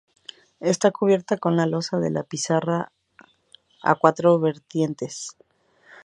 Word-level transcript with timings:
Está 0.61 0.89
cubierta 0.89 1.37
con 1.37 1.53
losa 1.69 1.99
de 1.99 2.23
pizarra 2.23 2.91
a 3.83 3.93
cuatro 3.93 4.39
vertientes. 4.39 5.37